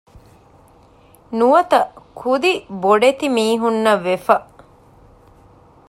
ނުވަތަ 1.37 1.79
ކުދި 2.19 2.53
ބޮޑެތި 2.81 3.27
މީހުންނަށް 3.35 4.03
ވެފަ 4.07 4.35